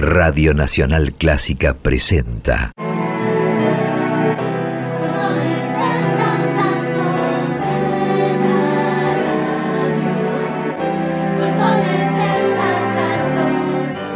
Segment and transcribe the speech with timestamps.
[0.00, 2.72] Radio Nacional Clásica presenta.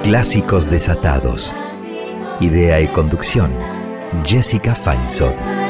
[0.03, 1.55] Clásicos desatados.
[2.41, 3.53] Idea y conducción.
[4.25, 5.64] Jessica Feinsohn.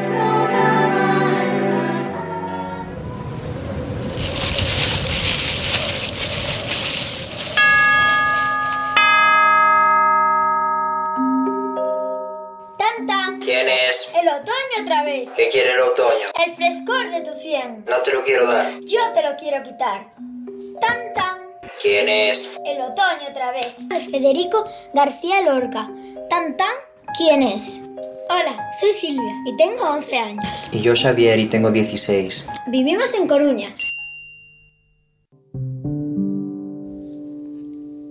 [23.22, 23.74] Otra vez.
[24.10, 25.88] Federico García Lorca.
[26.28, 26.74] Tan tan.
[27.16, 27.80] ¿Quién es?
[28.28, 30.68] Hola, soy Silvia y tengo 11 años.
[30.72, 32.48] Y yo Xavier y tengo 16.
[32.68, 33.68] Vivimos en Coruña.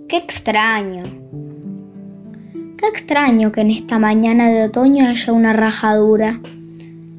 [0.08, 1.02] Qué extraño.
[2.78, 6.40] Qué extraño que en esta mañana de otoño haya una rajadura.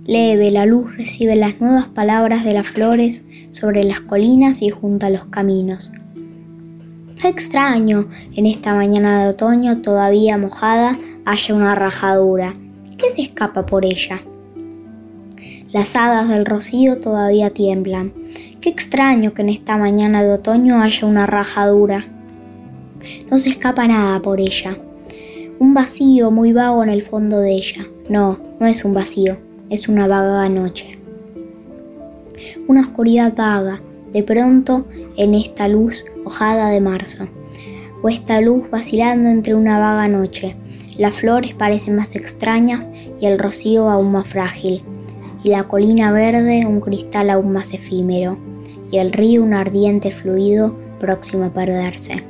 [0.06, 5.06] Leve, la luz recibe las nuevas palabras de las flores sobre las colinas y junto
[5.06, 5.92] a los caminos.
[7.24, 12.54] Extraño en esta mañana de otoño todavía mojada haya una rajadura.
[12.98, 14.22] ¿Qué se escapa por ella?
[15.72, 18.14] Las hadas del rocío todavía tiemblan.
[18.60, 22.06] Qué extraño que en esta mañana de otoño haya una rajadura.
[23.32, 24.78] No se escapa nada por ella.
[25.58, 27.88] Un vacío muy vago en el fondo de ella.
[28.10, 29.38] No, no es un vacío,
[29.70, 31.00] es una vaga noche.
[32.68, 33.80] Una oscuridad vaga,
[34.16, 34.86] de pronto
[35.18, 37.28] en esta luz hojada de marzo.
[38.02, 40.56] O esta luz vacilando entre una vaga noche.
[40.98, 44.84] Las flores parecen más extrañas y el rocío aún más frágil.
[45.44, 48.38] Y la colina verde un cristal aún más efímero.
[48.90, 52.24] Y el río un ardiente fluido próximo a perderse.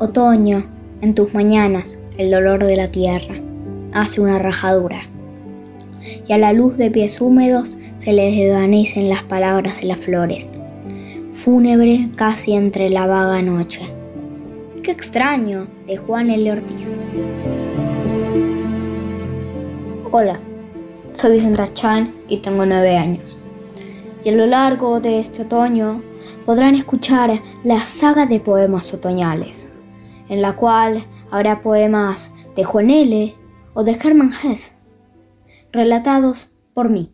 [0.00, 0.66] Otoño,
[1.00, 3.36] en tus mañanas, el dolor de la tierra
[3.92, 5.02] hace una rajadura.
[6.26, 10.50] Y a la luz de pies húmedos se les desvanecen las palabras de las flores,
[11.30, 13.80] fúnebre casi entre la vaga noche.
[14.82, 16.52] Qué extraño, de Juan L.
[16.52, 16.96] Ortiz.
[20.10, 20.38] Hola,
[21.12, 23.38] soy Vicenta Chan y tengo nueve años.
[24.24, 26.02] Y a lo largo de este otoño
[26.46, 29.70] podrán escuchar la saga de poemas otoñales
[30.28, 33.34] en la cual habrá poemas de Juan L.
[33.74, 34.76] o de Hermann Hesse,
[35.72, 37.13] relatados por mí.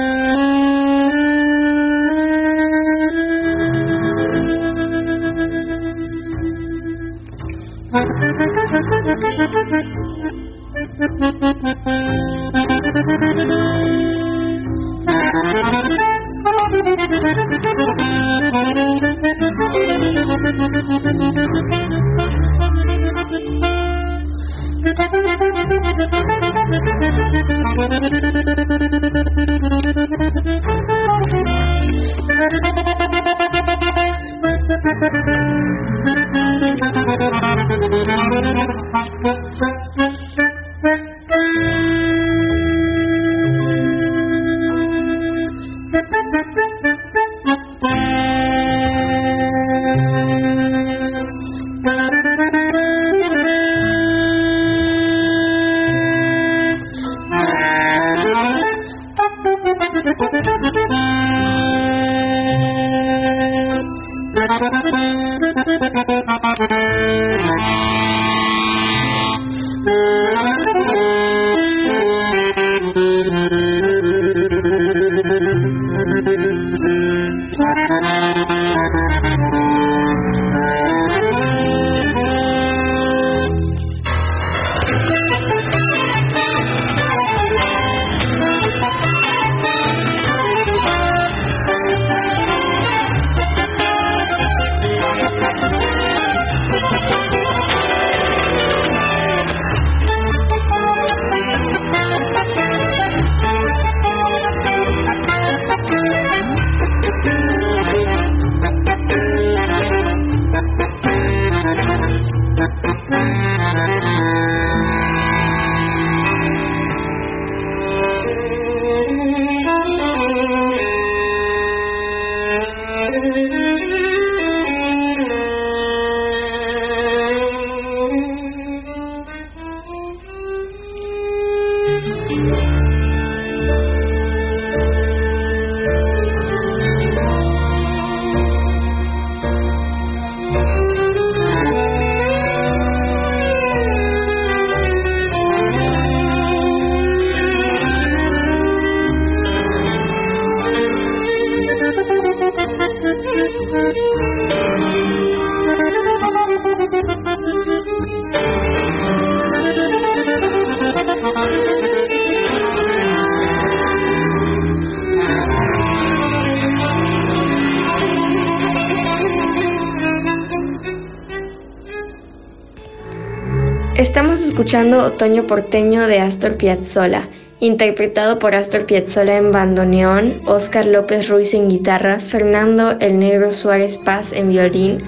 [174.61, 177.27] escuchando Otoño Porteño de Astor Piazzolla,
[177.59, 183.97] interpretado por Astor Piazzolla en bandoneón, Oscar López Ruiz en guitarra, Fernando El Negro Suárez
[183.97, 184.99] Paz en violín,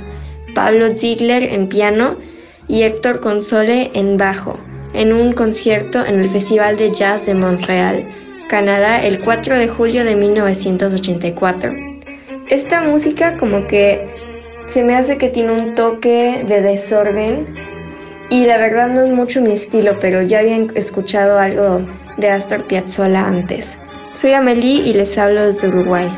[0.55, 2.15] Pablo Ziegler en piano
[2.67, 4.57] y Héctor Console en bajo,
[4.95, 8.09] en un concierto en el Festival de Jazz de Montreal,
[8.49, 11.75] Canadá, el 4 de julio de 1984.
[12.49, 14.07] Esta música como que
[14.65, 17.62] se me hace que tiene un toque de desorden
[18.33, 21.85] y la verdad no es mucho mi estilo, pero ya había escuchado algo
[22.17, 23.77] de Astor Piazzolla antes.
[24.15, 26.11] Soy Amelie y les hablo desde Uruguay.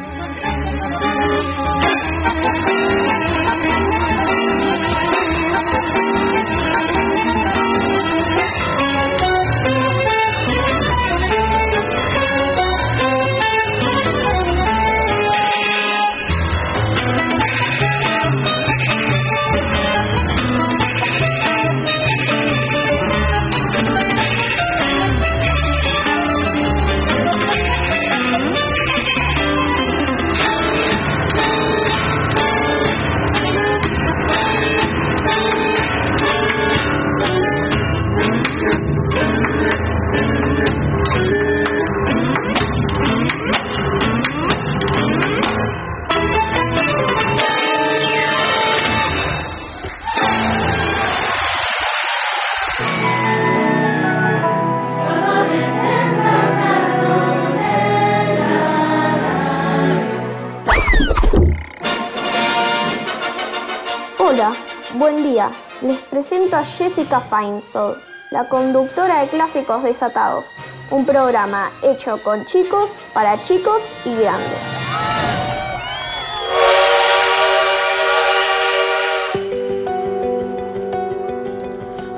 [66.78, 67.96] Jessica Feinsold,
[68.32, 70.44] la conductora de Clásicos Desatados,
[70.92, 74.60] un programa hecho con chicos, para chicos y grandes.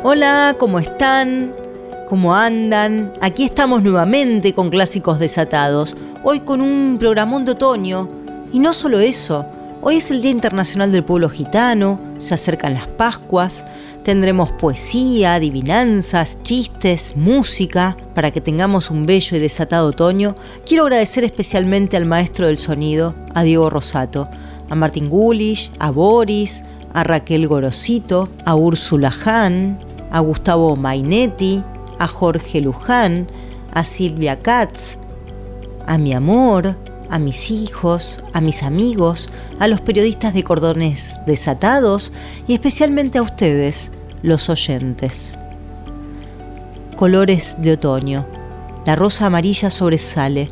[0.01, 1.53] Hola, ¿cómo están?
[2.09, 3.13] ¿Cómo andan?
[3.21, 8.09] Aquí estamos nuevamente con Clásicos Desatados, hoy con un programón de otoño.
[8.51, 9.45] Y no solo eso,
[9.81, 13.65] hoy es el Día Internacional del Pueblo Gitano, se acercan las Pascuas,
[14.03, 20.35] tendremos poesía, adivinanzas, chistes, música, para que tengamos un bello y desatado otoño.
[20.65, 24.29] Quiero agradecer especialmente al maestro del sonido, a Diego Rosato,
[24.69, 29.77] a Martín Gulish, a Boris, a Raquel Gorosito, a Úrsula Hahn,
[30.11, 31.63] a Gustavo Mainetti,
[31.99, 33.27] a Jorge Luján,
[33.73, 34.99] a Silvia Katz,
[35.85, 36.75] a mi amor,
[37.09, 42.13] a mis hijos, a mis amigos, a los periodistas de cordones desatados
[42.47, 45.37] y especialmente a ustedes, los oyentes.
[46.95, 48.25] Colores de otoño.
[48.85, 50.49] La rosa amarilla sobresale.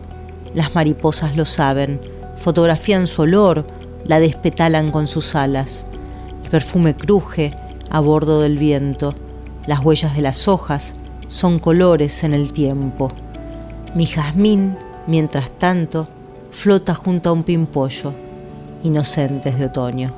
[0.53, 1.99] Las mariposas lo saben.
[2.37, 3.65] Fotografían su olor,
[4.03, 5.87] la despetalan con sus alas.
[6.43, 7.51] El perfume cruje
[7.89, 9.15] a bordo del viento.
[9.65, 10.95] Las huellas de las hojas
[11.27, 13.09] son colores en el tiempo.
[13.95, 16.07] Mi jazmín, mientras tanto,
[16.55, 18.15] flota junto a un pimpollo,
[18.81, 20.15] inocentes de otoño.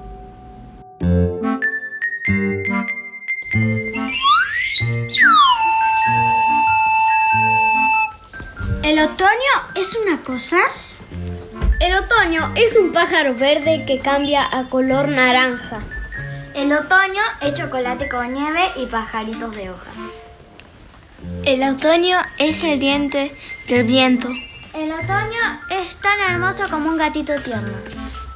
[8.84, 10.58] ¿El otoño es una cosa?
[11.82, 15.82] El otoño es un pájaro verde que cambia a color naranja.
[16.56, 19.92] El otoño es chocolate con nieve y pajaritos de hoja.
[21.46, 23.36] El otoño es el diente
[23.68, 24.30] del viento.
[24.78, 27.74] El otoño es tan hermoso como un gatito tierno.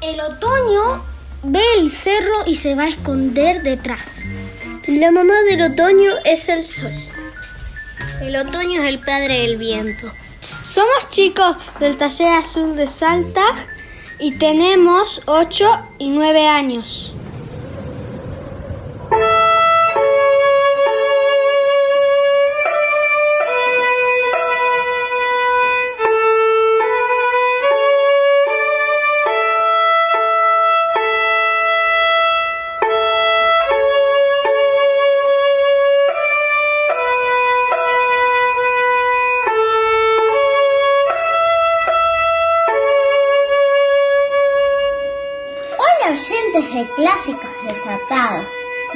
[0.01, 1.05] El otoño
[1.43, 4.23] ve el cerro y se va a esconder detrás.
[4.87, 6.95] La mamá del otoño es el sol.
[8.21, 10.11] El otoño es el padre del viento.
[10.63, 13.45] Somos chicos del taller azul de Salta
[14.19, 17.13] y tenemos 8 y 9 años.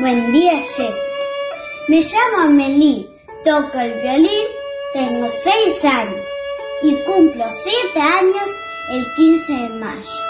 [0.05, 0.93] Buen día, Jessica.
[1.87, 3.09] Me llamo Amelie,
[3.43, 4.47] toco el violín,
[4.93, 6.27] tengo 6 años
[6.83, 8.45] y cumplo 7 años
[8.91, 10.21] el 15 de mayo.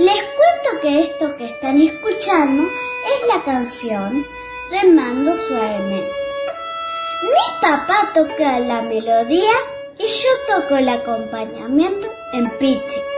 [0.00, 4.26] Les cuento que esto que están escuchando es la canción
[4.68, 6.12] Remando Suavemente.
[7.22, 9.54] Mi papá toca la melodía
[9.96, 13.13] y yo toco el acompañamiento en pitching.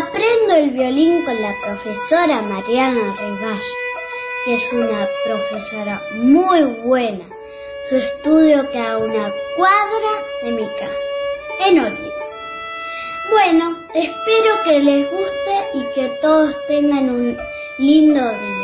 [0.00, 3.60] Aprendo el violín con la profesora Mariana Rivalle,
[4.46, 7.26] que es una profesora muy buena.
[7.86, 12.32] Su estudio queda a una cuadra de mi casa, en Olivos.
[13.28, 17.36] Bueno, espero que les guste y que todos tengan un
[17.78, 18.59] lindo día.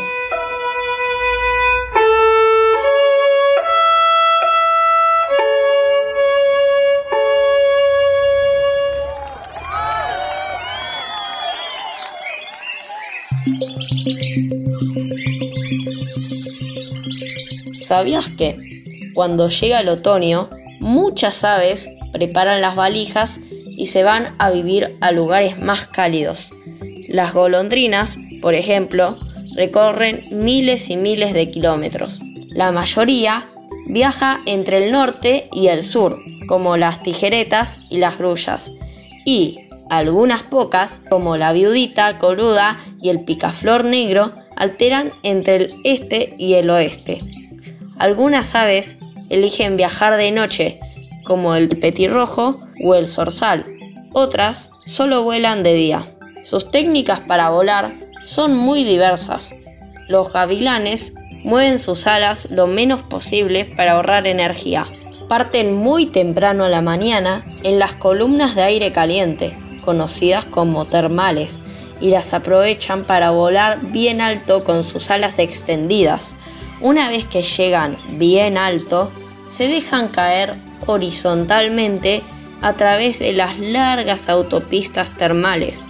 [17.86, 20.50] ¿Sabías que cuando llega el otoño,
[20.80, 23.40] muchas aves preparan las valijas
[23.76, 26.50] y se van a vivir a lugares más cálidos?
[27.06, 29.16] Las golondrinas, por ejemplo,
[29.54, 32.22] recorren miles y miles de kilómetros.
[32.48, 33.48] La mayoría
[33.86, 38.72] viaja entre el norte y el sur, como las tijeretas y las grullas,
[39.24, 46.34] y algunas pocas, como la viudita coluda y el picaflor negro, alteran entre el este
[46.36, 47.35] y el oeste.
[47.98, 48.98] Algunas aves
[49.30, 50.80] eligen viajar de noche,
[51.24, 53.64] como el petirrojo o el zorzal.
[54.12, 56.04] Otras solo vuelan de día.
[56.42, 59.54] Sus técnicas para volar son muy diversas.
[60.08, 64.86] Los gavilanes mueven sus alas lo menos posible para ahorrar energía.
[65.28, 71.60] Parten muy temprano a la mañana en las columnas de aire caliente, conocidas como termales,
[72.00, 76.36] y las aprovechan para volar bien alto con sus alas extendidas,
[76.80, 79.10] una vez que llegan bien alto,
[79.48, 80.54] se dejan caer
[80.86, 82.22] horizontalmente
[82.62, 85.84] a través de las largas autopistas termales.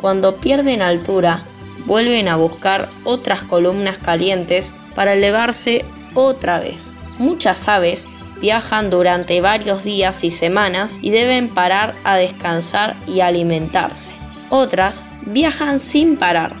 [0.00, 1.44] Cuando pierden altura,
[1.86, 6.92] vuelven a buscar otras columnas calientes para elevarse otra vez.
[7.18, 8.06] Muchas aves
[8.40, 14.14] viajan durante varios días y semanas y deben parar a descansar y alimentarse.
[14.50, 16.54] Otras viajan sin parar.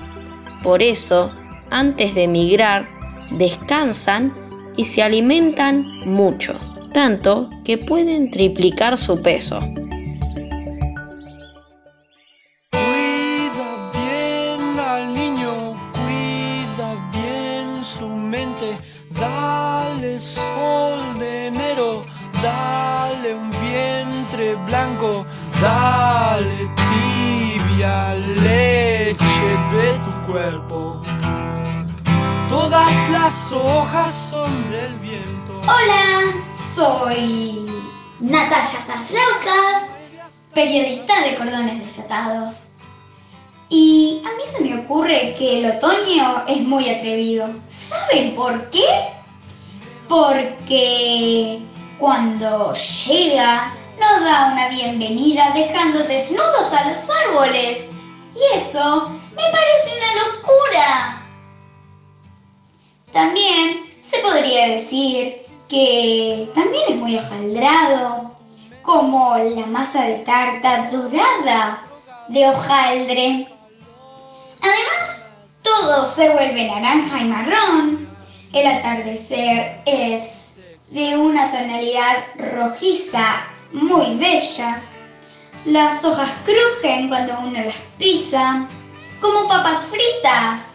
[0.62, 1.32] Por eso,
[1.70, 2.88] antes de migrar,
[3.30, 4.32] descansan
[4.76, 6.54] y se alimentan mucho,
[6.92, 9.60] tanto que pueden triplicar su peso.
[12.70, 18.76] Cuida bien al niño, cuida bien su mente,
[19.18, 22.04] dale sol de enero,
[22.42, 25.26] dale un vientre blanco,
[25.60, 30.65] dale tibia leche de tu cuerpo.
[33.10, 35.60] Las hojas son del viento.
[35.60, 37.66] Hola, soy
[38.18, 39.90] Natasha Kaslauskas,
[40.52, 42.68] periodista de Cordones Desatados.
[43.68, 47.48] Y a mí se me ocurre que el otoño es muy atrevido.
[47.68, 48.86] ¿Saben por qué?
[50.08, 51.60] Porque
[51.98, 56.98] cuando llega nos da una bienvenida dejando desnudos a los
[57.28, 57.86] árboles.
[58.34, 61.25] Y eso me parece una locura.
[63.16, 65.36] También se podría decir
[65.70, 68.36] que también es muy hojaldrado,
[68.82, 71.82] como la masa de tarta dorada
[72.28, 73.48] de hojaldre.
[74.60, 75.30] Además,
[75.62, 78.08] todo se vuelve naranja y marrón.
[78.52, 80.56] El atardecer es
[80.90, 84.82] de una tonalidad rojiza muy bella.
[85.64, 88.68] Las hojas crujen cuando uno las pisa,
[89.22, 90.65] como papas fritas.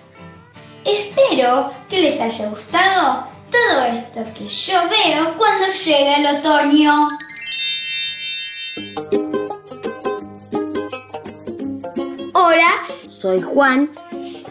[0.86, 7.08] Espero que les haya gustado todo esto que yo veo cuando llega el otoño.
[12.34, 12.72] Hola,
[13.10, 13.92] soy Juan.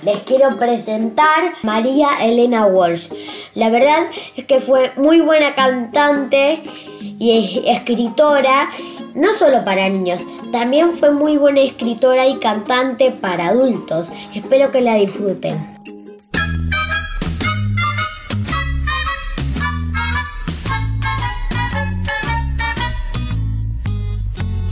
[0.02, 3.08] Les quiero presentar María Elena Walsh.
[3.54, 4.06] La verdad
[4.37, 6.62] es que fue muy buena cantante
[7.00, 8.70] y escritora,
[9.14, 10.22] no solo para niños,
[10.52, 14.12] también fue muy buena escritora y cantante para adultos.
[14.34, 15.79] Espero que la disfruten.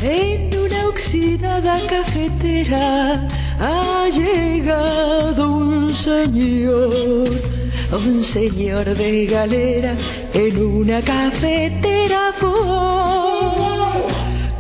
[0.00, 3.26] En una oxidada cafetera
[3.58, 7.28] ha llegado un señor,
[7.92, 9.96] un señor de galera
[10.34, 12.32] en una cafetera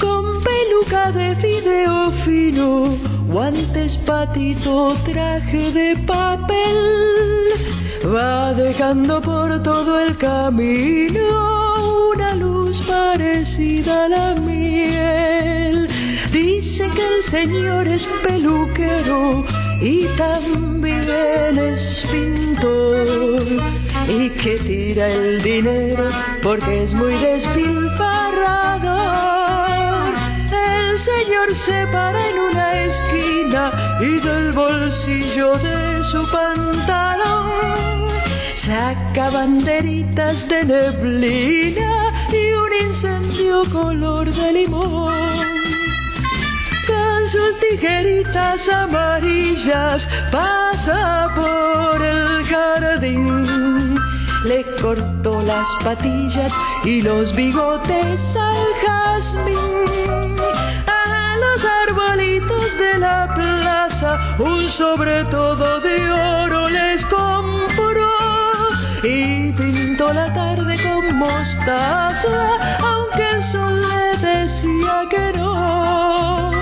[0.00, 2.96] con peluca de video fino,
[3.28, 6.78] guantes patito, traje de papel,
[8.12, 11.47] va dejando por todo el camino
[12.68, 15.88] luz parecida a la miel.
[16.32, 19.46] Dice que el señor es peluquero
[19.80, 23.42] y también es pintor
[24.06, 26.08] y que tira el dinero
[26.42, 30.12] porque es muy despilfarrador.
[30.52, 38.08] El señor se para en una esquina y del bolsillo de su pantalón
[38.54, 41.97] saca banderitas de neblina
[42.84, 45.48] incendio color de limón
[47.28, 53.94] sus tijeritas amarillas pasa por el jardín.
[54.44, 56.54] Le cortó las patillas
[56.84, 60.36] y los bigotes al jazmín.
[60.86, 68.14] A los arbolitos de la plaza un sobre todo de oro les compró
[69.02, 70.77] y pintó la tarde con
[71.18, 76.52] mostaza, aunque el sol le decía que no.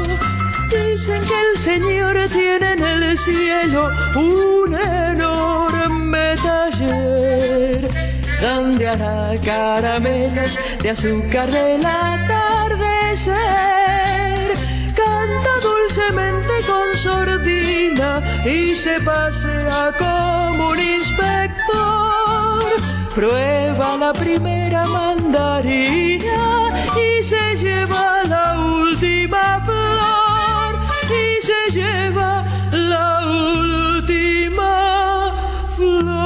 [0.71, 7.89] Dicen que el Señor tiene en el cielo un enorme taller
[8.41, 13.37] donde hará caramelos de azúcar del atardecer.
[14.95, 22.06] Canta dulcemente con sordina y se pasea como un inspector.
[23.17, 30.77] Prueba la primera mandarina y se lleva la última flor
[31.09, 33.23] y se lleva la
[34.05, 35.33] última
[35.77, 36.17] flor.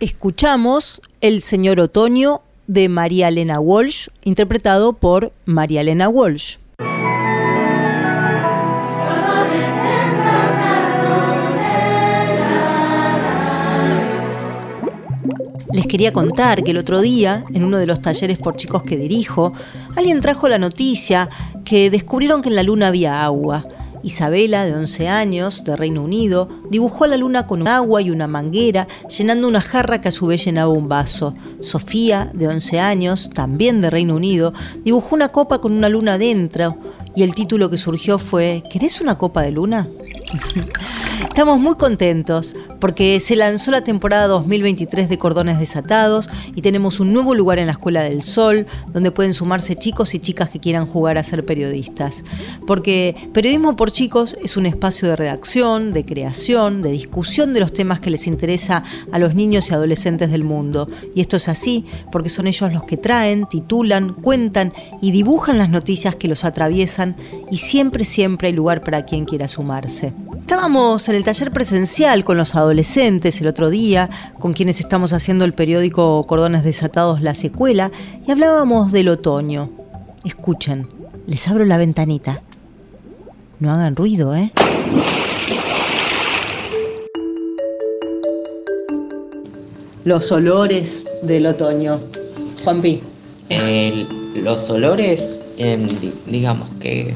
[0.00, 6.56] Escuchamos El Señor Otoño de María Elena Walsh, interpretado por María Elena Walsh.
[15.72, 18.96] Les quería contar que el otro día, en uno de los talleres por chicos que
[18.96, 19.54] dirijo,
[19.96, 21.30] alguien trajo la noticia
[21.64, 23.66] que descubrieron que en la luna había agua.
[24.02, 28.86] Isabela, de 11 años, de Reino Unido, dibujó la luna con agua y una manguera,
[29.08, 31.34] llenando una jarra que a su vez llenaba un vaso.
[31.62, 34.52] Sofía, de 11 años, también de Reino Unido,
[34.84, 36.76] dibujó una copa con una luna dentro,
[37.14, 39.88] y el título que surgió fue ¿Querés una copa de luna?
[41.28, 47.12] Estamos muy contentos porque se lanzó la temporada 2023 de Cordones Desatados y tenemos un
[47.12, 50.86] nuevo lugar en la Escuela del Sol donde pueden sumarse chicos y chicas que quieran
[50.86, 52.24] jugar a ser periodistas.
[52.66, 57.72] Porque Periodismo por Chicos es un espacio de redacción, de creación, de discusión de los
[57.72, 60.88] temas que les interesa a los niños y adolescentes del mundo.
[61.14, 65.70] Y esto es así porque son ellos los que traen, titulan, cuentan y dibujan las
[65.70, 67.16] noticias que los atraviesan
[67.50, 70.12] y siempre, siempre hay lugar para quien quiera sumarse.
[70.30, 75.44] Estábamos en el taller presencial con los adolescentes el otro día, con quienes estamos haciendo
[75.44, 77.90] el periódico Cordones Desatados La Secuela,
[78.26, 79.70] y hablábamos del otoño.
[80.24, 80.88] Escuchen,
[81.26, 82.42] les abro la ventanita.
[83.60, 84.52] No hagan ruido, ¿eh?
[90.04, 92.00] Los olores del otoño.
[92.64, 93.00] Juanpi.
[93.48, 94.06] El-
[94.42, 97.14] los olores, em, di- digamos que,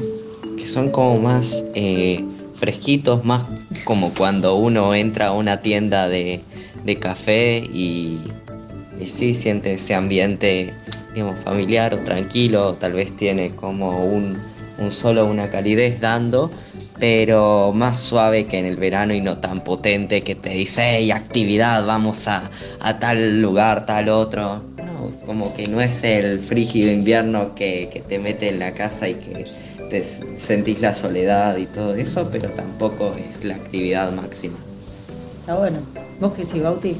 [0.57, 2.23] que son como más eh,
[2.57, 3.43] fresquitos, más
[3.83, 6.41] como cuando uno entra a una tienda de,
[6.83, 8.19] de café y,
[8.99, 10.73] y sí siente ese ambiente,
[11.13, 14.37] digamos, familiar o tranquilo, tal vez tiene como un,
[14.79, 16.51] un solo una calidez dando,
[16.99, 21.11] pero más suave que en el verano y no tan potente que te dice, hey,
[21.11, 24.63] actividad, vamos a, a tal lugar, tal otro.
[24.77, 29.07] No, como que no es el frígido invierno que, que te mete en la casa
[29.07, 29.45] y que
[29.89, 34.57] te sentís la soledad y todo eso, pero tampoco es la actividad máxima.
[35.39, 35.79] Está bueno.
[36.19, 36.97] ¿Vos qué sí, Bauti?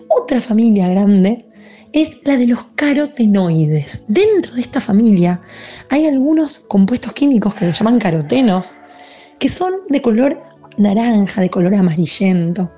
[0.08, 1.47] Otra familia grande
[1.92, 4.04] es la de los carotenoides.
[4.08, 5.40] Dentro de esta familia
[5.90, 8.74] hay algunos compuestos químicos que se llaman carotenos,
[9.38, 10.40] que son de color
[10.76, 12.70] naranja, de color amarillento.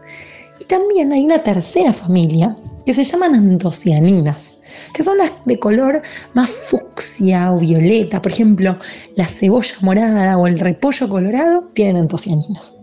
[0.60, 4.58] Y también hay una tercera familia que se llaman antocianinas,
[4.92, 6.02] que son las de color
[6.34, 8.20] más fucsia o violeta.
[8.20, 8.78] Por ejemplo,
[9.16, 12.74] la cebolla morada o el repollo colorado tienen antocianinas.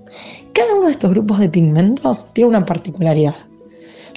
[0.54, 3.36] Cada uno de estos grupos de pigmentos tiene una particularidad.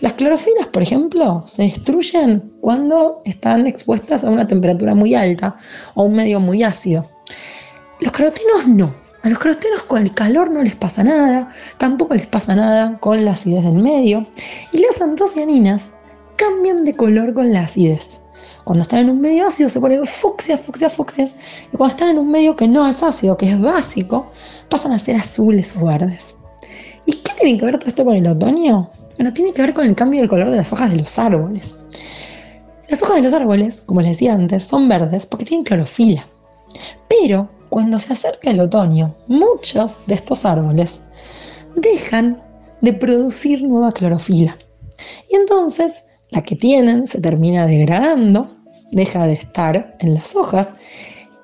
[0.01, 5.57] Las clorofilas, por ejemplo, se destruyen cuando están expuestas a una temperatura muy alta
[5.95, 7.07] o un medio muy ácido.
[8.01, 8.95] Los carotenos no.
[9.23, 13.23] A los carotenos con el calor no les pasa nada, tampoco les pasa nada con
[13.23, 14.27] la acidez del medio.
[14.73, 15.91] Y las antocianinas
[16.37, 18.23] cambian de color con la acidez.
[18.65, 21.37] Cuando están en un medio ácido se ponen fucsias, fucsias, fucsias.
[21.75, 24.31] Y cuando están en un medio que no es ácido, que es básico,
[24.71, 26.35] pasan a ser azules o verdes.
[27.05, 28.89] ¿Y qué tiene que ver todo esto con el otoño?
[29.17, 31.77] Bueno, tiene que ver con el cambio del color de las hojas de los árboles.
[32.89, 36.27] Las hojas de los árboles, como les decía antes, son verdes porque tienen clorofila.
[37.09, 41.01] Pero cuando se acerca el otoño, muchos de estos árboles
[41.77, 42.43] dejan
[42.81, 44.57] de producir nueva clorofila.
[45.31, 48.57] Y entonces la que tienen se termina degradando,
[48.93, 50.75] deja de estar en las hojas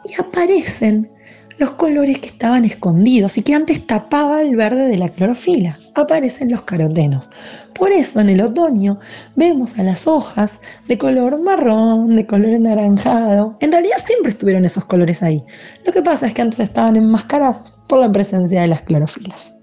[0.05, 1.11] y aparecen
[1.59, 5.79] los colores que estaban escondidos y que antes tapaba el verde de la clorofila.
[5.95, 7.31] Aparecen los carotenos.
[7.75, 8.99] Por eso en el otoño
[9.35, 13.57] vemos a las hojas de color marrón, de color anaranjado.
[13.61, 15.45] En realidad siempre estuvieron esos colores ahí.
[15.85, 19.55] Lo que pasa es que antes estaban enmascarados por la presencia de las clorofilas.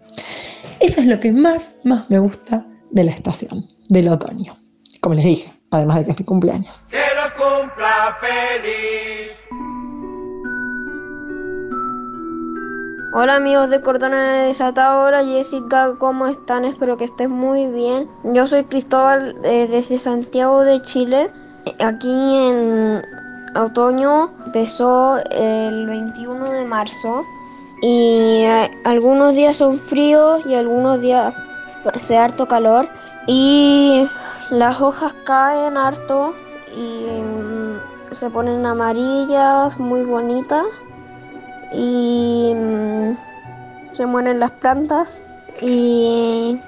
[0.80, 4.58] Eso es lo que más, más me gusta de la estación, del otoño.
[5.02, 6.86] Como les dije, además de que es mi cumpleaños.
[6.90, 9.83] Que los cumpla feliz.
[13.16, 16.66] Hola amigos de Cordona de Desatado, hola Jessica, ¿cómo están?
[16.66, 18.10] Espero que estén muy bien.
[18.24, 21.30] Yo soy Cristóbal eh, desde Santiago de Chile.
[21.80, 23.04] Aquí en
[23.56, 27.24] otoño empezó el 21 de marzo
[27.84, 31.36] y eh, algunos días son fríos y algunos días
[31.94, 32.90] hace harto calor
[33.28, 34.08] y
[34.50, 36.34] las hojas caen harto
[36.76, 40.66] y mm, se ponen amarillas, muy bonitas
[41.74, 43.18] y mm,
[43.94, 45.22] se mueren las plantas
[45.62, 46.60] y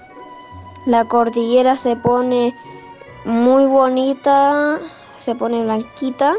[0.85, 2.55] la cordillera se pone
[3.25, 4.79] muy bonita,
[5.17, 6.35] se pone blanquita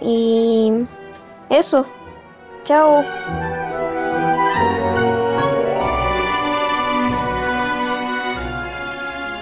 [0.00, 0.86] y
[1.50, 1.86] eso.
[2.64, 3.04] Chao.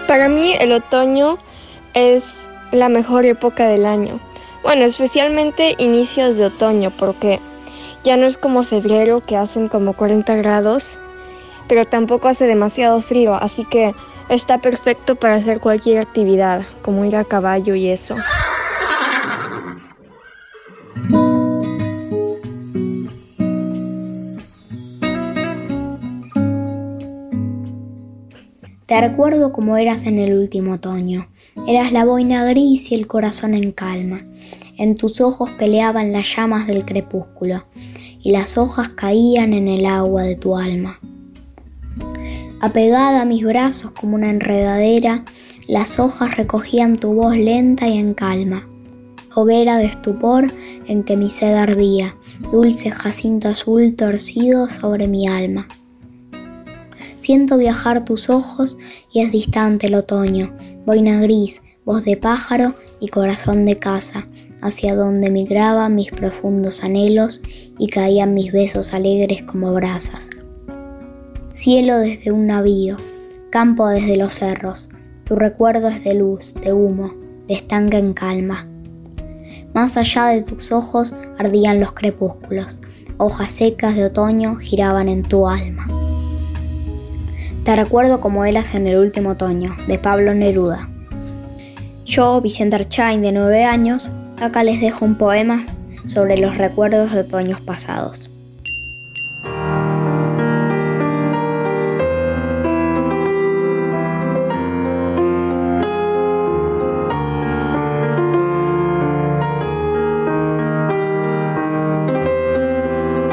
[0.06, 1.38] Para mí el otoño
[1.94, 2.36] es
[2.70, 4.20] la mejor época del año.
[4.62, 7.40] Bueno, especialmente inicios de otoño, porque
[8.04, 10.98] ya no es como febrero que hacen como 40 grados,
[11.66, 13.94] pero tampoco hace demasiado frío, así que
[14.28, 18.16] está perfecto para hacer cualquier actividad, como ir a caballo y eso.
[28.84, 31.26] Te recuerdo como eras en el último otoño.
[31.66, 34.20] Eras la boina gris y el corazón en calma.
[34.76, 37.64] En tus ojos peleaban las llamas del crepúsculo
[38.24, 40.98] y las hojas caían en el agua de tu alma.
[42.60, 45.24] Apegada a mis brazos como una enredadera,
[45.68, 48.66] las hojas recogían tu voz lenta y en calma.
[49.34, 50.50] Hoguera de estupor
[50.86, 52.16] en que mi sed ardía,
[52.50, 55.68] dulce jacinto azul torcido sobre mi alma.
[57.18, 58.76] Siento viajar tus ojos
[59.12, 60.54] y es distante el otoño,
[60.86, 64.26] boina gris, voz de pájaro y corazón de casa,
[64.62, 67.42] hacia donde migraban mis profundos anhelos
[67.78, 70.30] y caían mis besos alegres como brasas.
[71.52, 72.96] Cielo desde un navío,
[73.50, 74.90] campo desde los cerros,
[75.24, 77.14] tu recuerdo es de luz, de humo,
[77.46, 78.66] de estanque en calma.
[79.72, 82.78] Más allá de tus ojos ardían los crepúsculos,
[83.16, 85.86] hojas secas de otoño giraban en tu alma.
[87.64, 90.90] Te recuerdo como eras en el último otoño, de Pablo Neruda.
[92.04, 95.64] Yo, Vicente Archain, de 9 años, acá les dejo un poema
[96.06, 98.30] sobre los recuerdos de otoños pasados.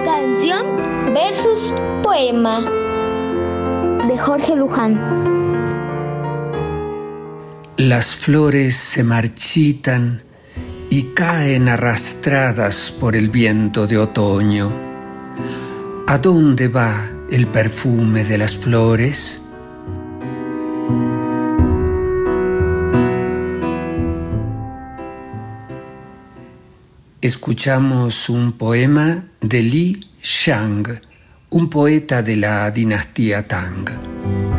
[0.05, 2.61] Canción versus poema
[4.07, 4.99] de Jorge Luján.
[7.77, 10.21] Las flores se marchitan
[10.91, 14.69] y caen arrastradas por el viento de otoño.
[16.05, 19.41] ¿A dónde va el perfume de las flores?
[27.21, 30.99] Escuchamos un poema de Li Shang,
[31.51, 34.50] un poeta de la dinastía Tang.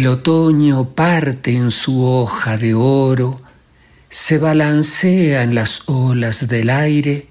[0.00, 3.38] El otoño parte en su hoja de oro,
[4.08, 7.26] se balancea en las olas del aire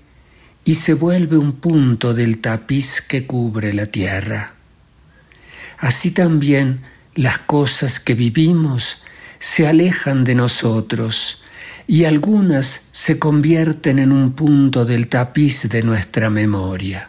[0.66, 4.54] y se vuelve un punto del tapiz que cubre la tierra.
[5.80, 6.82] Así también
[7.16, 9.02] las cosas que vivimos
[9.40, 11.42] se alejan de nosotros
[11.88, 17.09] y algunas se convierten en un punto del tapiz de nuestra memoria.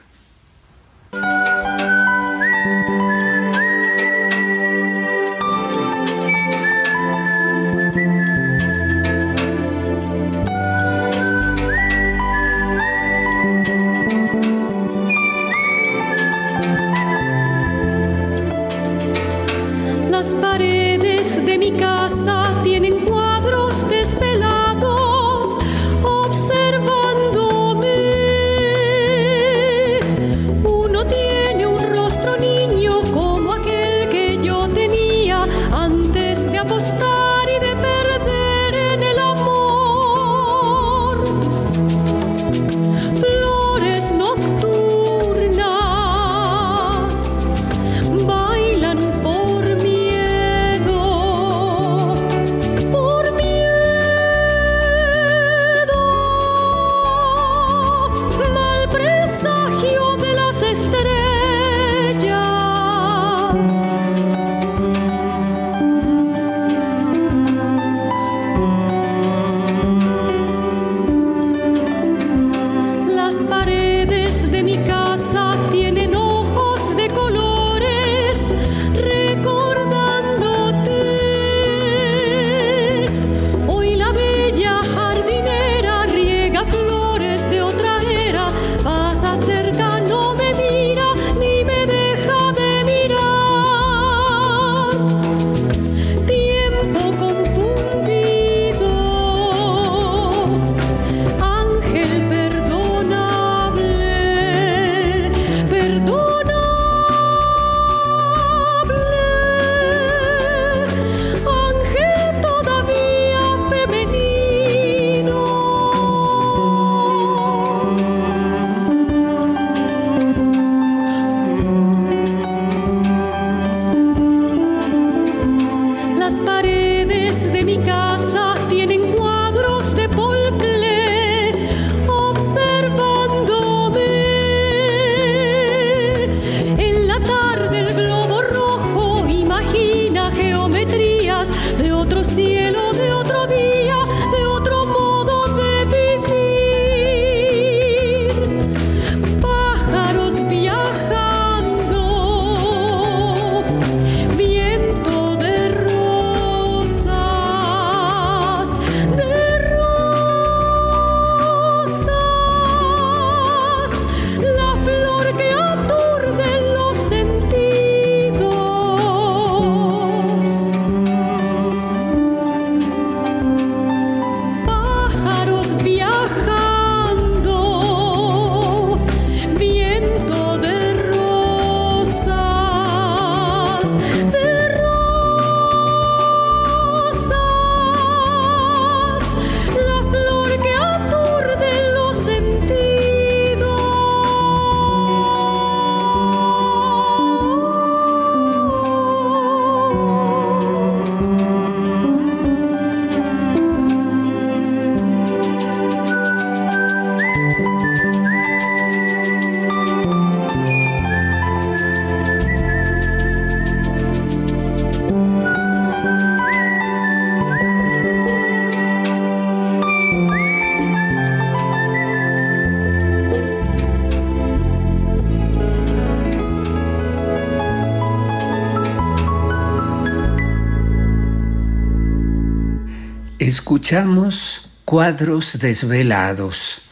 [233.71, 236.83] Escuchamos Cuadros Desvelados,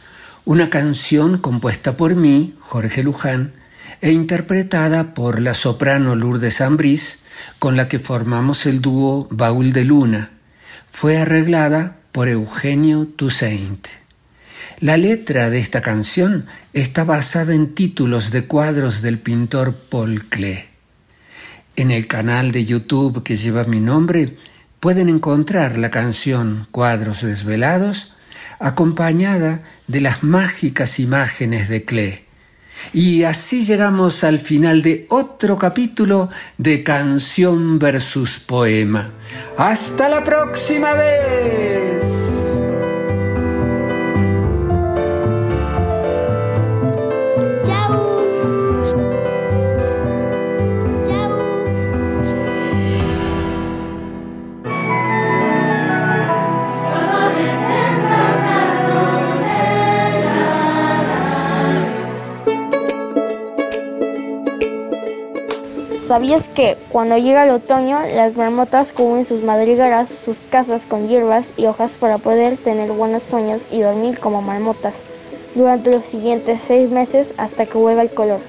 [0.45, 3.51] una canción compuesta por mí, Jorge Luján,
[3.99, 7.23] e interpretada por la soprano Lourdes Ambrís,
[7.59, 10.31] con la que formamos el dúo Baúl de Luna.
[10.89, 13.85] Fue arreglada por Eugenio Toussaint.
[14.79, 20.63] La letra de esta canción está basada en títulos de cuadros del pintor Paul Klee.
[21.75, 24.37] En el canal de YouTube que lleva mi nombre
[24.79, 28.13] pueden encontrar la canción Cuadros Desvelados
[28.59, 32.25] acompañada de las mágicas imágenes de Klee.
[32.93, 39.11] Y así llegamos al final de otro capítulo de Canción versus Poema.
[39.57, 42.58] Hasta la próxima vez.
[66.19, 71.47] ¿Sabías que cuando llega el otoño las marmotas cubren sus madrigueras, sus casas con hierbas
[71.55, 75.01] y hojas para poder tener buenos sueños y dormir como marmotas
[75.55, 78.41] durante los siguientes seis meses hasta que vuelva el color?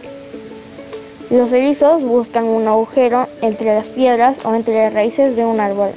[1.30, 5.90] Los erizos buscan un agujero entre las piedras o entre las raíces de un árbol.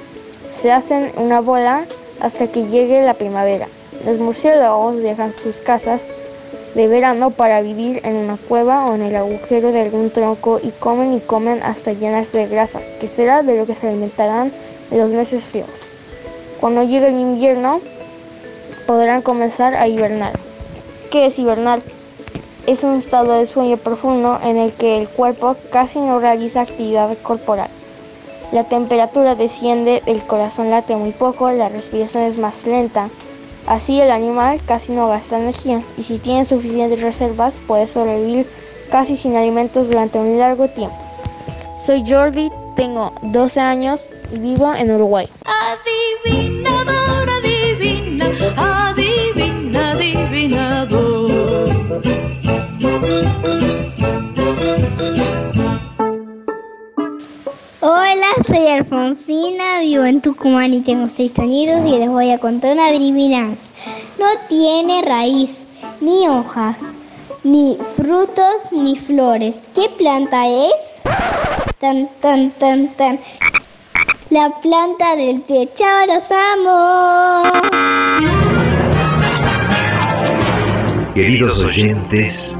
[0.61, 1.85] Se hacen una bola
[2.19, 3.67] hasta que llegue la primavera.
[4.05, 6.03] Los murciélagos dejan sus casas
[6.75, 10.69] de verano para vivir en una cueva o en el agujero de algún tronco y
[10.69, 14.51] comen y comen hasta llenarse de grasa, que será de lo que se alimentarán
[14.91, 15.69] en los meses fríos.
[16.59, 17.81] Cuando llegue el invierno
[18.87, 20.33] podrán comenzar a hibernar.
[21.11, 21.81] ¿Qué es hibernar?
[22.65, 27.15] Es un estado de sueño profundo en el que el cuerpo casi no realiza actividad
[27.21, 27.69] corporal.
[28.51, 33.09] La temperatura desciende, el corazón late muy poco, la respiración es más lenta,
[33.67, 38.45] Así el animal casi no gasta energía y si tiene suficientes reservas puede sobrevivir
[38.91, 40.97] casi sin alimentos durante un largo tiempo.
[41.85, 45.29] Soy Jordi, tengo 12 años y vivo en Uruguay.
[45.45, 48.25] Adivinador, adivina,
[48.57, 51.33] adivina, adivinador.
[58.41, 62.87] Soy Alfonsina, vivo en Tucumán y tengo seis años y les voy a contar una
[62.87, 63.69] adivinanza.
[64.17, 65.67] No tiene raíz,
[66.01, 66.81] ni hojas,
[67.43, 69.69] ni frutos, ni flores.
[69.75, 71.03] ¿Qué planta es?
[71.79, 73.19] Tan, tan, tan, tan.
[74.31, 75.69] La planta del pie.
[75.75, 77.43] ¡Chao, los amo!
[81.13, 82.57] Queridos oyentes,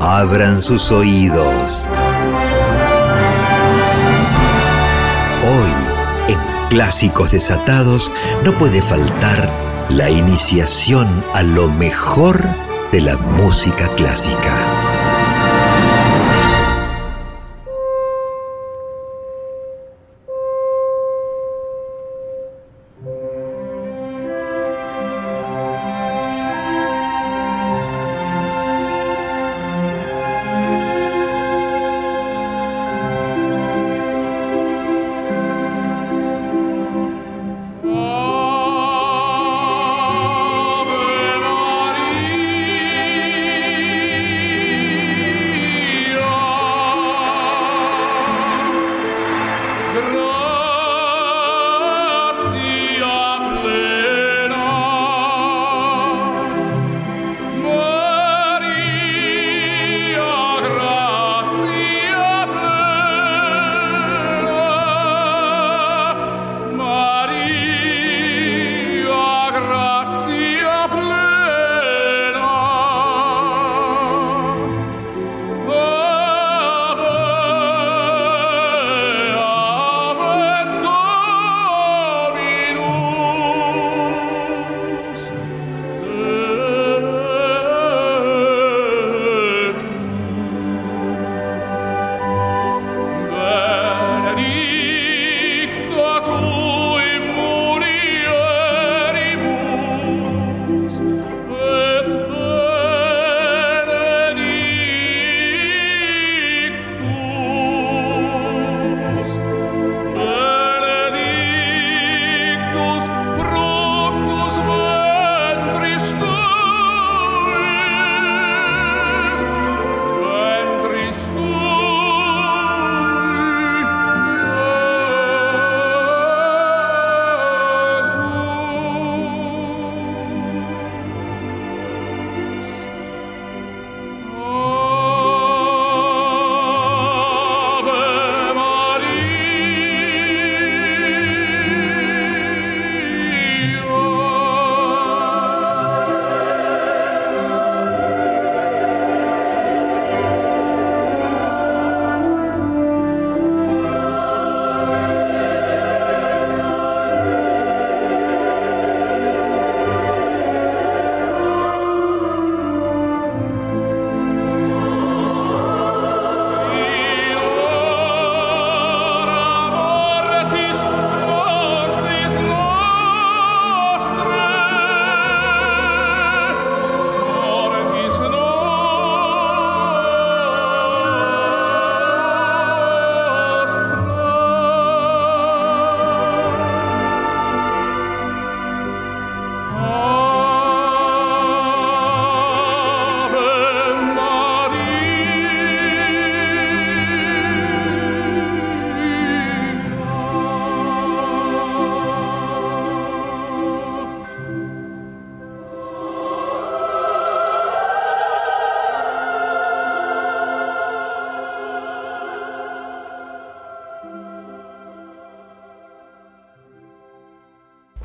[0.00, 1.86] abran sus oídos.
[6.72, 8.10] Clásicos Desatados,
[8.44, 9.52] no puede faltar
[9.90, 12.48] la iniciación a lo mejor
[12.90, 14.71] de la música clásica.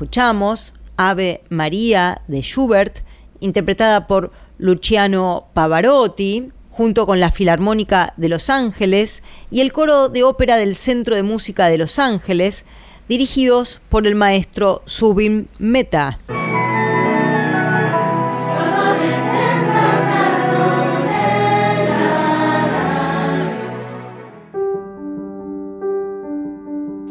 [0.08, 3.00] Escuchamos Ave María de Schubert,
[3.40, 10.24] interpretada por Luciano Pavarotti, junto con la Filarmónica de Los Ángeles y el coro de
[10.24, 12.64] ópera del Centro de Música de Los Ángeles,
[13.06, 16.18] dirigidos por el maestro Subin Meta.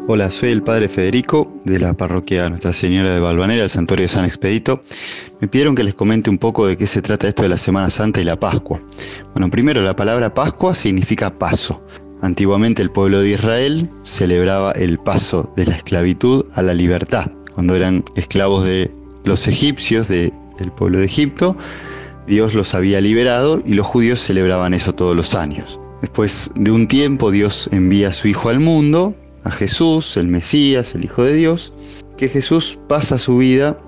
[0.09, 4.07] Hola, soy el padre Federico de la parroquia Nuestra Señora de Valvanera, del Santuario de
[4.07, 4.79] San Expedito.
[5.41, 7.89] Me pidieron que les comente un poco de qué se trata esto de la Semana
[7.89, 8.81] Santa y la Pascua.
[9.33, 11.83] Bueno, primero la palabra Pascua significa paso.
[12.21, 17.29] Antiguamente el pueblo de Israel celebraba el paso de la esclavitud a la libertad.
[17.53, 18.89] Cuando eran esclavos de
[19.25, 20.31] los egipcios, del
[20.77, 21.57] pueblo de Egipto,
[22.27, 25.81] Dios los había liberado y los judíos celebraban eso todos los años.
[25.99, 29.13] Después de un tiempo Dios envía a su Hijo al mundo
[29.47, 31.73] a Jesús, el Mesías, el Hijo de Dios,
[32.17, 33.79] que Jesús pasa su vida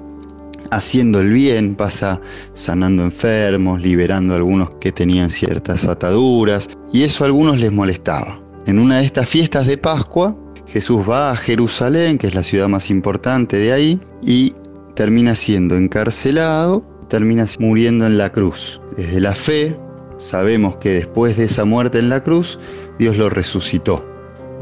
[0.71, 2.21] haciendo el bien, pasa
[2.53, 8.39] sanando enfermos, liberando a algunos que tenían ciertas ataduras, y eso a algunos les molestaba.
[8.65, 10.37] En una de estas fiestas de Pascua,
[10.67, 14.53] Jesús va a Jerusalén, que es la ciudad más importante de ahí, y
[14.95, 18.79] termina siendo encarcelado, termina muriendo en la cruz.
[18.95, 19.75] Desde la fe,
[20.17, 22.59] sabemos que después de esa muerte en la cruz,
[22.99, 24.05] Dios lo resucitó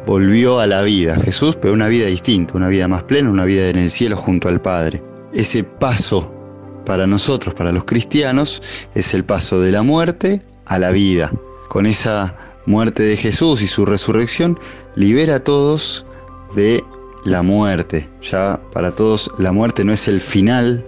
[0.05, 1.15] volvió a la vida.
[1.15, 4.47] Jesús, pero una vida distinta, una vida más plena, una vida en el cielo junto
[4.47, 5.03] al Padre.
[5.33, 6.31] Ese paso
[6.85, 8.61] para nosotros, para los cristianos,
[8.95, 11.31] es el paso de la muerte a la vida.
[11.69, 12.35] Con esa
[12.65, 14.59] muerte de Jesús y su resurrección,
[14.95, 16.05] libera a todos
[16.55, 16.83] de
[17.25, 18.09] la muerte.
[18.21, 20.85] Ya para todos la muerte no es el final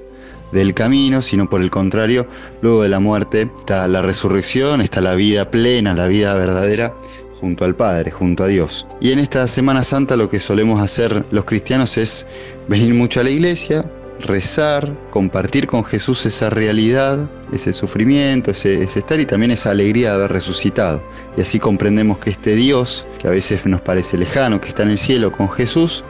[0.52, 2.28] del camino, sino por el contrario,
[2.62, 6.96] luego de la muerte está la resurrección, está la vida plena, la vida verdadera
[7.40, 8.86] junto al Padre, junto a Dios.
[9.00, 12.26] Y en esta Semana Santa lo que solemos hacer los cristianos es
[12.68, 19.20] venir mucho a la iglesia, rezar, compartir con Jesús esa realidad, ese sufrimiento, ese, estar
[19.20, 21.02] y también esa alegría de haber resucitado.
[21.38, 24.90] Y así comprendemos que este Dios, que a veces nos parece lejano, que está en
[24.90, 26.04] el cielo con Jesús,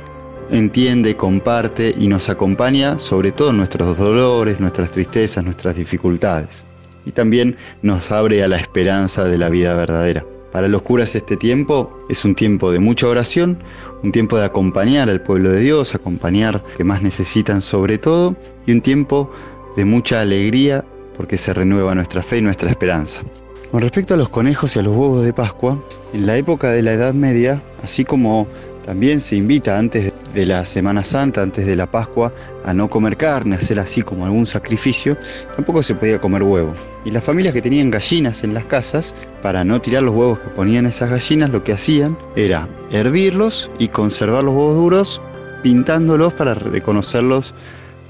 [0.52, 6.66] entiende, comparte y nos acompaña sobre todo en nuestros dolores, nuestras tristezas, nuestras dificultades.
[7.06, 10.26] Y también nos abre a la esperanza de la vida verdadera.
[10.52, 13.60] Para los curas este tiempo es un tiempo de mucha oración,
[14.04, 18.36] un tiempo de acompañar al pueblo de Dios, acompañar que más necesitan sobre todo,
[18.66, 19.30] y un tiempo
[19.76, 20.84] de mucha alegría
[21.16, 23.24] porque se renueva nuestra fe y nuestra esperanza.
[23.72, 25.84] Con respecto a los conejos y a los huevos de Pascua,
[26.14, 28.48] en la época de la Edad Media, así como
[28.84, 33.18] también se invita antes de la Semana Santa, antes de la Pascua, a no comer
[33.18, 35.18] carne, hacer así como algún sacrificio,
[35.56, 36.78] tampoco se podía comer huevos.
[37.06, 40.50] Y las familias que tenían gallinas en las casas, para no tirar los huevos que
[40.50, 45.22] ponían esas gallinas, lo que hacían era hervirlos y conservar los huevos duros,
[45.62, 47.54] pintándolos para reconocerlos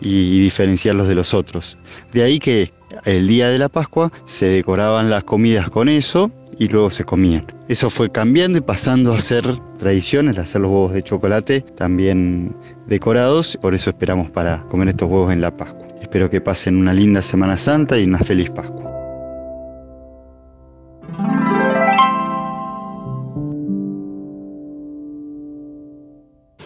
[0.01, 1.77] y diferenciarlos de los otros.
[2.13, 2.71] De ahí que
[3.05, 7.45] el día de la Pascua se decoraban las comidas con eso y luego se comían.
[7.67, 9.45] Eso fue cambiando y pasando a ser
[9.79, 12.53] tradiciones, hacer los huevos de chocolate también
[12.85, 15.87] decorados, por eso esperamos para comer estos huevos en la Pascua.
[16.01, 18.85] Espero que pasen una linda Semana Santa y una feliz Pascua.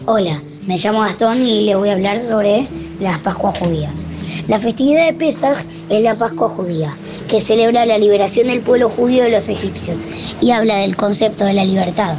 [0.06, 2.66] Hola, me llamo Gastón y le voy a hablar sobre
[3.00, 4.08] las Pascuas judías.
[4.48, 6.94] La festividad de Pesach es la Pascua judía,
[7.34, 11.52] que celebra la liberación del pueblo judío de los egipcios y habla del concepto de
[11.52, 12.16] la libertad.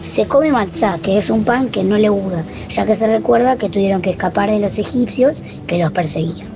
[0.00, 3.56] Se come matzá, que es un pan que no le guda, ya que se recuerda
[3.56, 6.48] que tuvieron que escapar de los egipcios que los perseguían.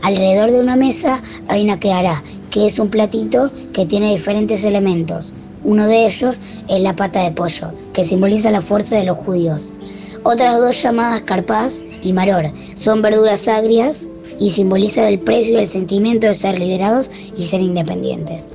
[0.00, 5.34] Alrededor de una mesa hay una quehará, que es un platito que tiene diferentes elementos.
[5.64, 9.74] Uno de ellos es la pata de pollo, que simboliza la fuerza de los judíos.
[10.22, 15.68] Otras dos llamadas carpaz y maror son verduras agrias y simbolizan el precio y el
[15.68, 18.48] sentimiento de ser liberados y ser independientes.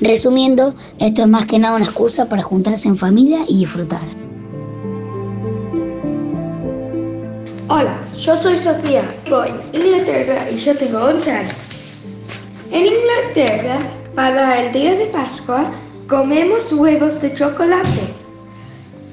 [0.00, 4.00] Resumiendo, esto es más que nada una excusa para juntarse en familia y disfrutar.
[7.68, 11.54] Hola, yo soy Sofía, voy a Inglaterra y yo tengo 11 años.
[12.70, 13.78] En Inglaterra,
[14.14, 15.70] para el día de Pascua,
[16.08, 18.06] comemos huevos de chocolate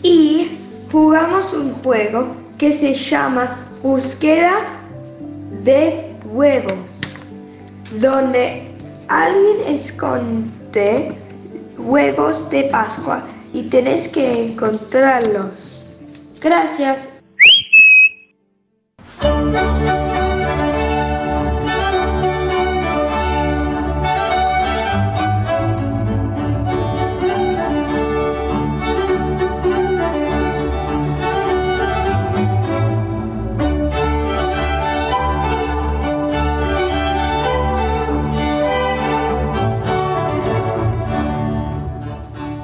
[0.03, 0.59] y
[0.91, 4.82] jugamos un juego que se llama Búsqueda
[5.63, 7.01] de huevos,
[7.99, 8.65] donde
[9.07, 11.15] alguien esconde
[11.77, 15.83] huevos de Pascua y tenés que encontrarlos.
[16.41, 17.07] Gracias.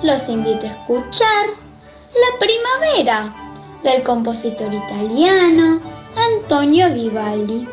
[0.09, 1.49] Los invito a escuchar
[2.13, 3.31] La Primavera
[3.83, 5.79] del compositor italiano
[6.15, 7.67] Antonio Vivaldi,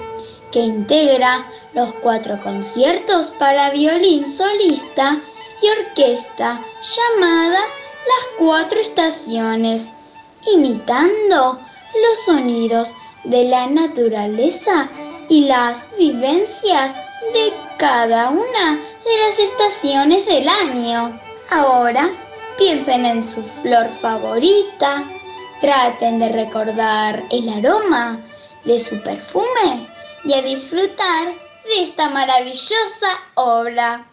[0.52, 5.18] que integra los cuatro conciertos para violín solista
[5.62, 9.86] y orquesta llamada Las Cuatro Estaciones,
[10.54, 11.58] imitando
[12.02, 12.90] los sonidos
[13.24, 14.90] de la naturaleza
[15.30, 16.94] y las vivencias
[17.32, 21.18] de cada una de las estaciones del año.
[21.50, 22.10] Ahora
[22.56, 25.04] piensen en su flor favorita,
[25.60, 28.18] traten de recordar el aroma
[28.64, 29.88] de su perfume
[30.24, 31.28] y a disfrutar
[31.64, 34.06] de esta maravillosa obra.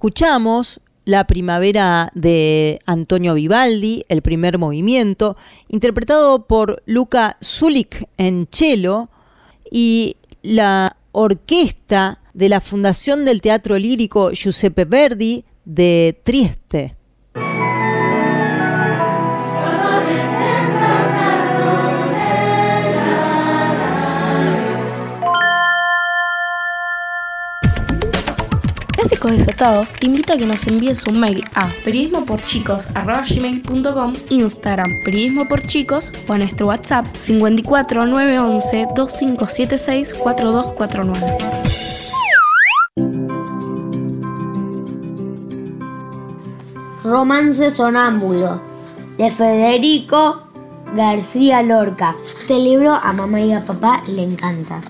[0.00, 5.36] Escuchamos La primavera de Antonio Vivaldi, el primer movimiento,
[5.68, 9.10] interpretado por Luca Zulik en cello
[9.70, 16.96] y la orquesta de la Fundación del Teatro Lírico Giuseppe Verdi de Trieste.
[29.20, 35.60] Clásicos Desatados te invita a que nos envíes un mail a periodismoporchicos.com, Instagram periodismo por
[35.66, 41.36] chicos o a nuestro WhatsApp 54 911 2576 4249.
[47.04, 48.62] Romance Sonámbulo
[49.18, 50.44] de Federico
[50.94, 52.14] García Lorca.
[52.24, 54.80] Este libro a mamá y a papá le encanta.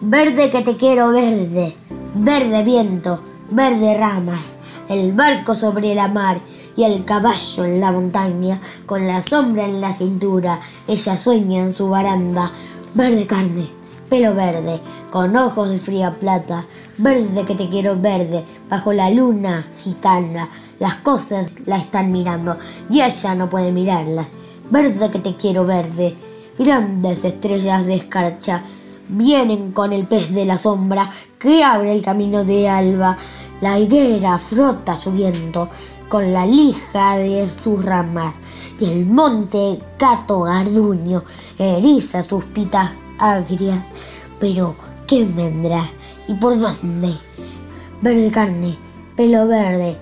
[0.00, 1.76] Verde que te quiero verde,
[2.20, 4.40] verde viento, verde ramas,
[4.88, 6.40] el barco sobre la mar
[6.76, 11.72] y el caballo en la montaña, con la sombra en la cintura, ella sueña en
[11.72, 12.50] su baranda,
[12.94, 13.68] verde carne,
[14.10, 16.64] pelo verde, con ojos de fría plata,
[16.98, 20.48] verde que te quiero verde, bajo la luna gitana,
[20.80, 22.58] las cosas la están mirando
[22.90, 24.26] y ella no puede mirarlas,
[24.70, 26.16] verde que te quiero verde,
[26.58, 28.64] grandes estrellas de escarcha,
[29.08, 33.16] vienen con el pez de la sombra que abre el camino de alba.
[33.60, 35.68] La higuera frota su viento
[36.08, 38.34] con la lija de sus ramas
[38.80, 41.24] y el monte gato garduño
[41.58, 43.86] eriza sus pitas agrias.
[44.40, 44.74] Pero,
[45.06, 45.88] ¿quién vendrá?
[46.28, 47.14] ¿Y por dónde?
[48.00, 48.78] Verde carne,
[49.16, 49.96] pelo verde,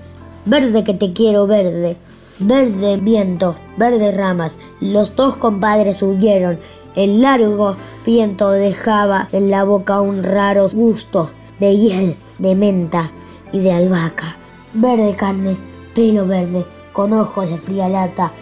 [0.44, 1.96] verde que te quiero verde,
[2.38, 4.58] verde viento, verde ramas.
[4.80, 6.58] Los dos compadres huyeron
[6.96, 7.76] el largo
[8.06, 11.30] viento dejaba en la boca un raro gusto
[11.60, 13.12] de hiel, de menta
[13.52, 14.36] y de albahaca.
[14.72, 15.56] Verde carne,
[15.94, 18.32] pelo verde, con ojos de fría lata.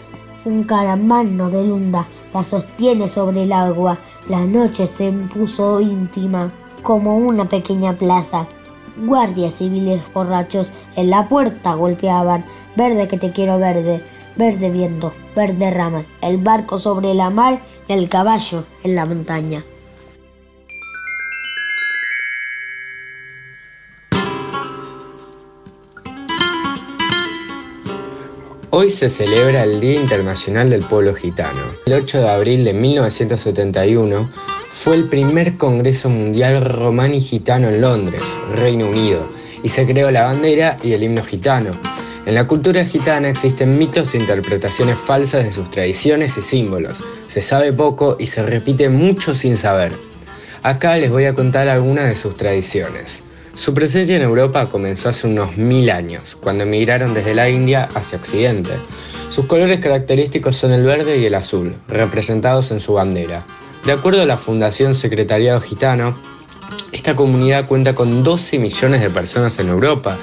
[0.45, 3.99] Un caramano de lunda la sostiene sobre el agua.
[4.29, 6.53] La noche se impuso íntima,
[6.83, 8.47] como una pequeña plaza.
[8.97, 12.45] Guardias civiles borrachos en la puerta golpeaban.
[12.77, 14.05] Verde que te quiero verde,
[14.37, 19.65] verde viento, verde ramas, el barco sobre la mar y el caballo en la montaña.
[28.77, 31.61] Hoy se celebra el Día Internacional del Pueblo Gitano.
[31.87, 34.29] El 8 de abril de 1971
[34.73, 39.29] fue el primer Congreso Mundial Romani Gitano en Londres, Reino Unido,
[39.63, 41.94] y se creó la bandera y el himno gitano.
[42.27, 47.05] En la cultura gitana existen mitos e interpretaciones falsas de sus tradiciones y símbolos.
[47.29, 49.93] Se sabe poco y se repite mucho sin saber.
[50.63, 53.23] Acá les voy a contar algunas de sus tradiciones.
[53.57, 58.19] Su presencia en Europa comenzó hace unos mil años, cuando emigraron desde la India hacia
[58.19, 58.73] Occidente.
[59.29, 63.45] Sus colores característicos son el verde y el azul, representados en su bandera.
[63.85, 66.19] De acuerdo a la Fundación Secretariado Gitano,
[66.91, 70.19] esta comunidad cuenta con 12 millones de personas en Europa,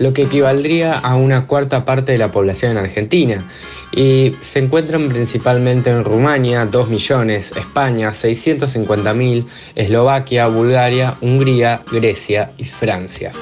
[0.00, 3.46] lo que equivaldría a una cuarta parte de la población en Argentina,
[3.92, 9.46] y se encuentran principalmente en Rumania, 2 millones, España, 650.000,
[9.76, 13.32] Eslovaquia, Bulgaria, Hungría, Grecia y Francia.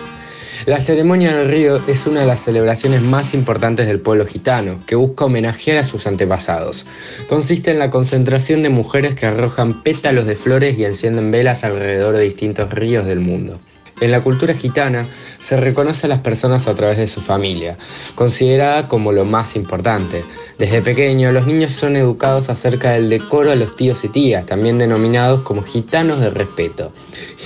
[0.67, 4.97] La ceremonia del río es una de las celebraciones más importantes del pueblo gitano, que
[4.97, 6.87] busca homenajear a sus antepasados.
[7.29, 12.17] Consiste en la concentración de mujeres que arrojan pétalos de flores y encienden velas alrededor
[12.17, 13.61] de distintos ríos del mundo.
[14.01, 15.07] En la cultura gitana
[15.39, 17.77] se reconoce a las personas a través de su familia,
[18.15, 20.25] considerada como lo más importante.
[20.59, 24.79] Desde pequeño, los niños son educados acerca del decoro a los tíos y tías, también
[24.79, 26.93] denominados como gitanos de respeto.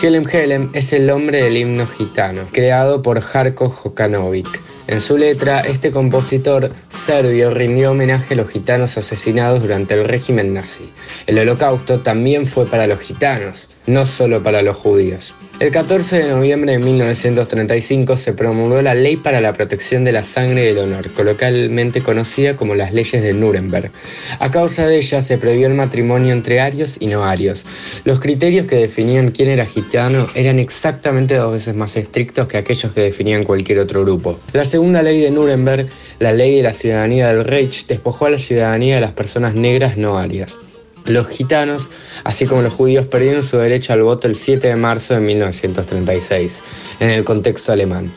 [0.03, 4.61] Helem Helem es el nombre del himno gitano, creado por Jarko Jokanovic.
[4.89, 10.53] En su letra, este compositor serbio rindió homenaje a los gitanos asesinados durante el régimen
[10.53, 10.93] nazi.
[11.27, 15.35] El holocausto también fue para los gitanos, no solo para los judíos.
[15.63, 20.25] El 14 de noviembre de 1935 se promulgó la Ley para la Protección de la
[20.25, 23.93] Sangre y el Honor, coloquialmente conocida como las leyes de Nuremberg.
[24.41, 27.65] A causa de ella se prohibió el matrimonio entre arios y no arios.
[28.03, 32.91] Los criterios que definían quién era gitano eran exactamente dos veces más estrictos que aquellos
[32.93, 34.41] que definían cualquier otro grupo.
[34.53, 35.87] La segunda ley de Nuremberg,
[36.19, 39.97] la ley de la ciudadanía del Reich, despojó a la ciudadanía de las personas negras
[39.97, 40.59] no arias.
[41.05, 41.91] Los gitanos,
[42.25, 46.63] así como los judíos, perdieron su derecho al voto el 7 de marzo de 1936,
[47.01, 48.13] en el contexto alemán.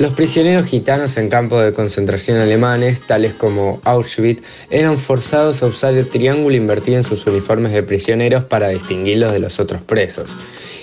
[0.00, 5.92] Los prisioneros gitanos en campos de concentración alemanes, tales como Auschwitz, eran forzados a usar
[5.92, 10.38] el triángulo invertido en sus uniformes de prisioneros para distinguirlos de los otros presos.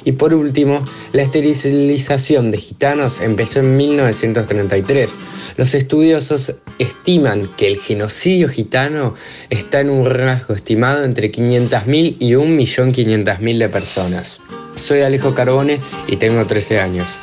[0.05, 5.09] Y por último, la esterilización de gitanos empezó en 1933.
[5.57, 9.15] Los estudiosos estiman que el genocidio gitano
[9.49, 14.41] está en un rasgo estimado entre 500.000 y 1.500.000 de personas.
[14.75, 17.17] Soy Alejo Carbone y tengo 13 años.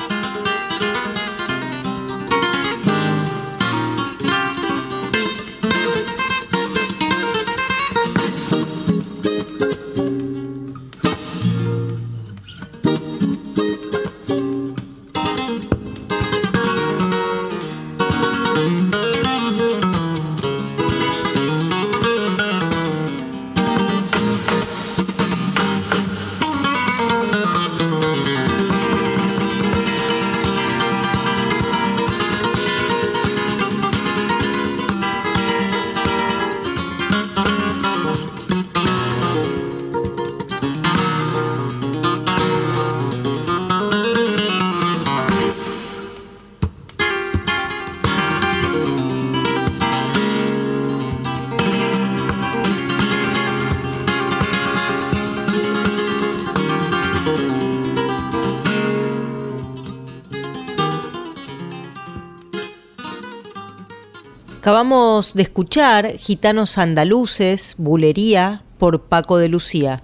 [64.64, 70.02] Acabamos de escuchar Gitanos Andaluces, Bulería, por Paco de Lucía.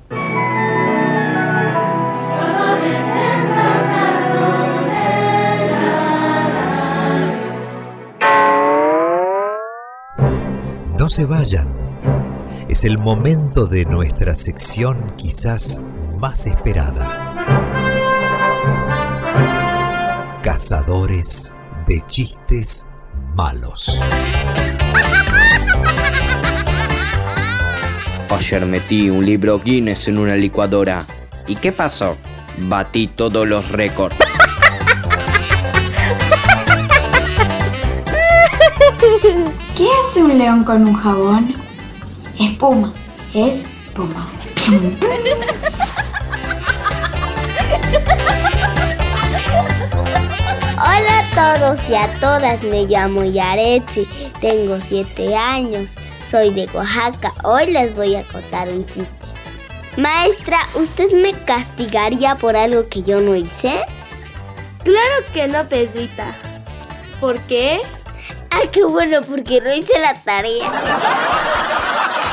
[10.99, 11.69] No se vayan.
[12.69, 15.81] Es el momento de nuestra sección quizás
[16.19, 17.33] más esperada.
[20.43, 21.57] Cazadores
[21.87, 22.87] de chistes
[23.35, 24.01] malos.
[28.31, 31.05] Ayer metí un libro Guinness en una licuadora.
[31.49, 32.16] ¿Y qué pasó?
[32.59, 34.16] Batí todos los récords.
[39.76, 41.55] ¿Qué hace un león con un jabón?
[42.39, 42.95] Espuma.
[43.35, 44.28] Es espuma.
[50.76, 54.07] Hola a todos y a todas, me llamo Yaretsi,
[54.41, 55.97] tengo 7 años
[56.31, 59.09] soy de Oaxaca, hoy les voy a contar un chiste.
[59.97, 63.85] Maestra, ¿usted me castigaría por algo que yo no hice?
[64.85, 66.33] Claro que no, Pedrita.
[67.20, 67.81] ¿Por qué?
[68.53, 70.70] Ah, qué bueno, porque no hice la tarea.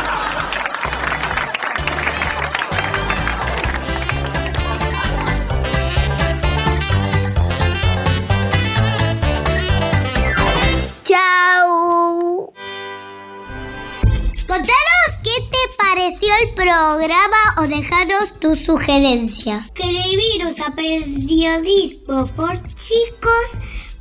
[16.41, 19.65] el programa o dejaros tus sugerencias.
[19.65, 23.47] Escribiros a periodismo por chicos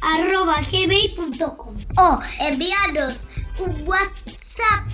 [0.01, 3.21] arroba gmail.com o enviarnos
[3.59, 4.87] un WhatsApp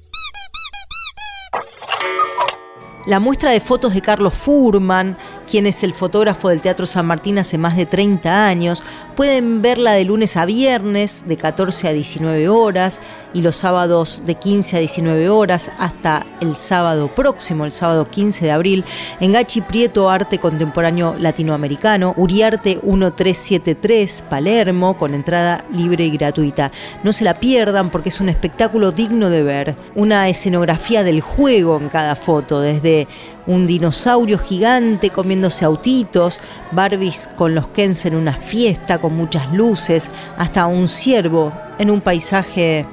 [3.06, 5.18] La muestra de fotos de Carlos Furman,
[5.50, 8.84] quien es el fotógrafo del Teatro San Martín hace más de 30 años,
[9.16, 13.00] pueden verla de lunes a viernes de 14 a 19 horas
[13.34, 18.44] y los sábados de 15 a 19 horas hasta el sábado próximo, el sábado 15
[18.44, 18.84] de abril,
[19.18, 26.70] en Gachi Prieto Arte Contemporáneo Latinoamericano, Uriarte 1373, Palermo, con entrada libre y gratuita.
[27.02, 31.76] No se la pierdan porque es un espectáculo digno de ver, una escenografía del juego
[31.76, 33.08] en cada foto, desde
[33.46, 36.40] un dinosaurio gigante comiéndose autitos,
[36.72, 42.00] Barbies con los Kens en una fiesta con muchas luces, hasta un ciervo en un
[42.00, 42.86] paisaje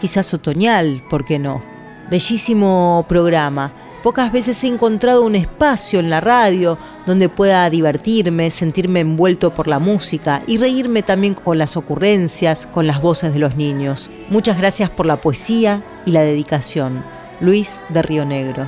[0.00, 1.62] quizás otoñal, ¿por qué no?
[2.10, 3.72] Bellísimo programa.
[4.02, 6.76] Pocas veces he encontrado un espacio en la radio
[7.06, 12.86] donde pueda divertirme, sentirme envuelto por la música y reírme también con las ocurrencias, con
[12.86, 14.10] las voces de los niños.
[14.28, 17.02] Muchas gracias por la poesía y la dedicación.
[17.40, 18.66] Luis de Río Negro.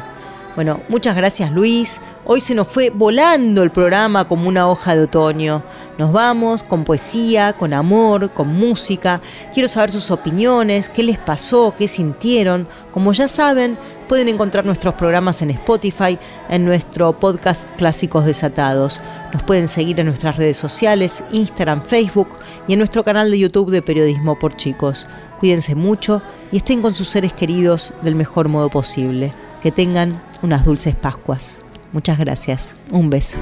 [0.56, 2.00] Bueno, muchas gracias Luis.
[2.24, 5.62] Hoy se nos fue volando el programa como una hoja de otoño.
[5.98, 9.20] Nos vamos con poesía, con amor, con música.
[9.52, 12.66] Quiero saber sus opiniones, qué les pasó, qué sintieron.
[12.90, 13.76] Como ya saben,
[14.08, 19.02] pueden encontrar nuestros programas en Spotify, en nuestro podcast Clásicos Desatados.
[19.34, 22.30] Nos pueden seguir en nuestras redes sociales, Instagram, Facebook
[22.66, 25.06] y en nuestro canal de YouTube de Periodismo por Chicos.
[25.38, 29.32] Cuídense mucho y estén con sus seres queridos del mejor modo posible.
[29.66, 31.60] Que tengan unas dulces Pascuas.
[31.90, 32.76] Muchas gracias.
[32.92, 33.36] Un beso.